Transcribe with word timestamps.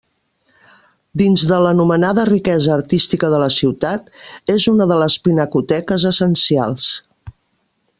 Dins 1.21 1.43
de 1.51 1.59
l'anomenada 1.65 2.25
riquesa 2.31 2.73
artística 2.77 3.31
de 3.35 3.43
la 3.45 3.53
ciutat, 3.59 4.11
és 4.57 4.69
una 4.75 4.91
de 4.95 5.01
les 5.05 5.23
pinacoteques 5.29 6.13
essencials. 6.15 6.95